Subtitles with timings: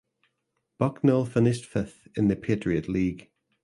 [0.79, 3.29] Bucknell finished fifth in the Patriot League.